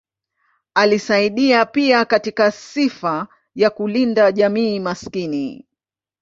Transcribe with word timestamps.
Alisaidia 0.73 1.65
pia 1.65 2.05
katika 2.05 2.51
sifa 2.51 3.27
ya 3.55 3.69
kulinda 3.69 4.31
jamii 4.31 4.79
maskini. 4.79 5.65